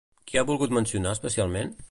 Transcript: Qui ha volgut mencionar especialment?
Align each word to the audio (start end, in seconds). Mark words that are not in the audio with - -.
Qui 0.31 0.39
ha 0.41 0.43
volgut 0.51 0.73
mencionar 0.79 1.15
especialment? 1.19 1.75